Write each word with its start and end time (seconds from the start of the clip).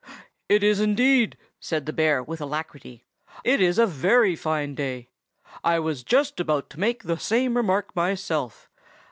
"It 0.49 0.63
is 0.63 0.79
indeed!" 0.79 1.37
said 1.59 1.85
the 1.85 1.93
bear 1.93 2.23
with 2.23 2.41
alacrity. 2.41 3.05
"It 3.43 3.61
is 3.61 3.77
a 3.77 3.85
very 3.85 4.35
fine 4.35 4.73
day. 4.73 5.09
I 5.63 5.77
was 5.77 6.01
just 6.03 6.39
about 6.39 6.71
to 6.71 6.79
make 6.79 7.03
the 7.03 7.19
same 7.19 7.55
remark 7.55 7.95
myself. 7.95 8.67